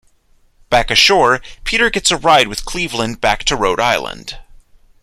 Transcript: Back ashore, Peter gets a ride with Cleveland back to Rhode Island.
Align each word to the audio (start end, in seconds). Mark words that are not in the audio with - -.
Back 0.71 0.89
ashore, 0.89 1.41
Peter 1.63 1.91
gets 1.91 2.09
a 2.09 2.17
ride 2.17 2.47
with 2.47 2.65
Cleveland 2.65 3.21
back 3.21 3.43
to 3.43 3.55
Rhode 3.55 3.79
Island. 3.79 4.39